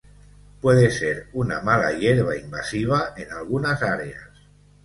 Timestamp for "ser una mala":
0.89-1.91